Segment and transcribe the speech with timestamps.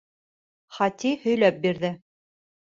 [0.77, 1.93] Хати һөйләп бирҙе: